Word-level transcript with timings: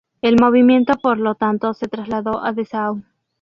El 0.23 0.37
movimiento 0.41 0.95
por 0.95 1.19
lo 1.19 1.35
tanto 1.35 1.75
se 1.75 1.87
trasladó 1.87 2.43
a 2.43 2.53
Dessau. 2.53 3.03